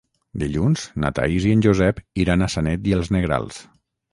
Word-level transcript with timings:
Dilluns 0.43 0.85
na 1.03 1.11
Thaís 1.19 1.45
i 1.49 1.53
en 1.57 1.61
Josep 1.67 2.01
iran 2.25 2.45
a 2.47 2.51
Sanet 2.55 2.91
i 2.93 2.99
els 2.99 3.13
Negrals. 3.19 3.63